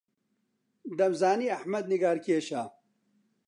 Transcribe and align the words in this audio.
دەمزانی 0.99 1.51
ئەحمەد 1.51 1.85
نیگارکێشە. 1.91 2.63